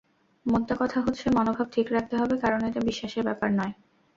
[0.45, 3.73] মোদ্দা কথা হচ্ছে, মনোভাব ঠিক রাখতে হবে, কারণ এটা বিশ্বাসের ব্যাপার নয়।